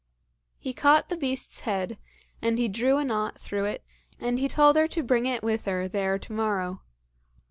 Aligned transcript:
He 0.57 0.73
caught 0.73 1.09
the 1.09 1.15
beast's 1.15 1.59
head, 1.59 1.99
and 2.41 2.57
he 2.57 2.67
drew 2.67 2.97
a 2.97 3.03
knot 3.05 3.39
through 3.39 3.65
it, 3.65 3.83
and 4.19 4.39
he 4.39 4.47
told 4.47 4.75
her 4.75 4.87
to 4.87 5.03
bring 5.03 5.27
it 5.27 5.43
with 5.43 5.65
her 5.65 5.87
there 5.87 6.17
to 6.17 6.33
morrow. 6.33 6.81